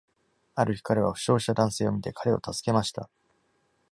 [0.55, 3.07] ある日彼は負傷した男性を見て、彼を助けました。